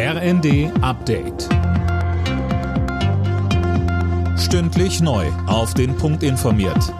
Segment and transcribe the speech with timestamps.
[0.00, 1.48] RND Update.
[4.38, 5.26] Stündlich neu.
[5.48, 6.94] Auf den Punkt informiert.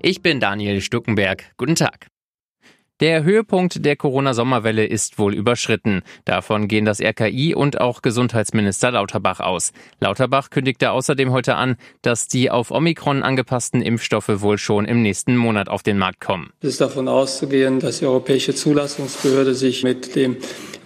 [0.00, 1.44] Ich bin Daniel Stuckenberg.
[1.56, 2.08] Guten Tag.
[2.98, 6.02] Der Höhepunkt der Corona-Sommerwelle ist wohl überschritten.
[6.24, 9.72] Davon gehen das RKI und auch Gesundheitsminister Lauterbach aus.
[10.00, 15.36] Lauterbach kündigte außerdem heute an, dass die auf Omikron angepassten Impfstoffe wohl schon im nächsten
[15.36, 16.50] Monat auf den Markt kommen.
[16.62, 20.38] Es ist davon auszugehen, dass die Europäische Zulassungsbehörde sich mit dem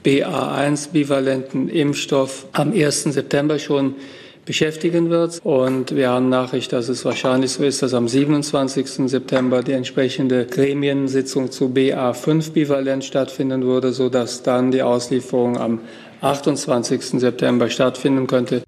[0.05, 3.05] BA1-bivalenten Impfstoff am 1.
[3.05, 3.95] September schon
[4.45, 5.41] beschäftigen wird.
[5.45, 9.09] Und wir haben Nachricht, dass es wahrscheinlich so ist, dass am 27.
[9.09, 15.81] September die entsprechende Gremiensitzung zu BA5-Bivalent stattfinden würde, sodass dann die Auslieferung am
[16.21, 17.21] 28.
[17.21, 18.63] September stattfinden könnte.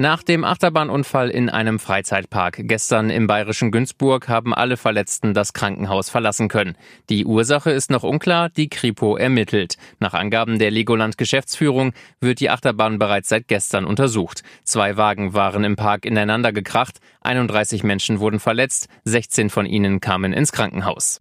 [0.00, 6.08] Nach dem Achterbahnunfall in einem Freizeitpark gestern im bayerischen Günzburg haben alle Verletzten das Krankenhaus
[6.08, 6.76] verlassen können.
[7.10, 9.76] Die Ursache ist noch unklar, die Kripo ermittelt.
[9.98, 14.44] Nach Angaben der Legoland Geschäftsführung wird die Achterbahn bereits seit gestern untersucht.
[14.62, 20.32] Zwei Wagen waren im Park ineinander gekracht, 31 Menschen wurden verletzt, 16 von ihnen kamen
[20.32, 21.20] ins Krankenhaus.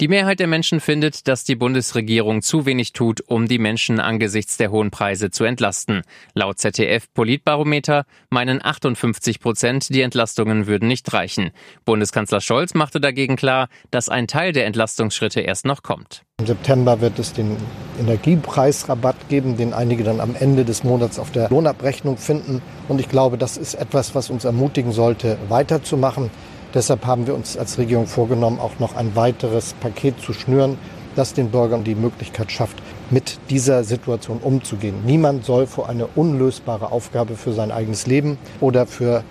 [0.00, 4.56] Die Mehrheit der Menschen findet, dass die Bundesregierung zu wenig tut, um die Menschen angesichts
[4.56, 6.02] der hohen Preise zu entlasten.
[6.34, 11.50] Laut ZDF Politbarometer meinen 58 Prozent, die Entlastungen würden nicht reichen.
[11.84, 16.22] Bundeskanzler Scholz machte dagegen klar, dass ein Teil der Entlastungsschritte erst noch kommt.
[16.38, 17.56] Im September wird es den
[17.98, 22.62] Energiepreisrabatt geben, den einige dann am Ende des Monats auf der Lohnabrechnung finden.
[22.86, 26.30] Und ich glaube, das ist etwas, was uns ermutigen sollte, weiterzumachen.
[26.74, 30.76] Deshalb haben wir uns als Regierung vorgenommen, auch noch ein weiteres Paket zu schnüren,
[31.16, 32.76] das den Bürgern die Möglichkeit schafft,
[33.10, 34.96] mit dieser Situation umzugehen.
[35.04, 39.24] Niemand soll vor eine unlösbare Aufgabe für sein eigenes Leben oder für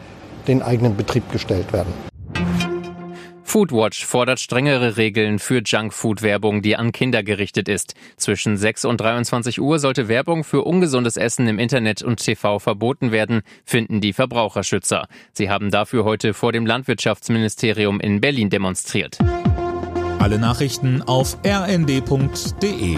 [0.47, 1.93] den eigenen Betrieb gestellt werden.
[3.47, 7.93] Foodwatch fordert strengere Regeln für Junkfood-Werbung, die an Kinder gerichtet ist.
[8.17, 13.13] Zwischen 6 und 23 Uhr sollte Werbung für ungesundes Essen im Internet und TV verboten
[13.13, 15.07] werden, finden die Verbraucherschützer.
[15.31, 19.17] Sie haben dafür heute vor dem Landwirtschaftsministerium in Berlin demonstriert.
[20.19, 22.97] Alle Nachrichten auf rnd.de